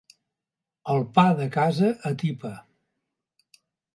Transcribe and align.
El 0.93 1.03
pa 1.17 1.25
de 1.41 1.45
casa 1.57 1.91
atipa. 2.11 2.53